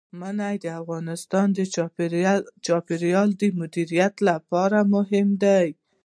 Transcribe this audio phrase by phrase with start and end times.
[0.19, 1.59] منی د افغانستان د
[2.67, 5.67] چاپیریال د مدیریت لپاره مهم دي.